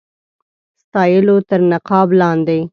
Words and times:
ستایلو 0.81 1.35
تر 1.49 1.59
نقاب 1.71 2.07
لاندي. 2.19 2.59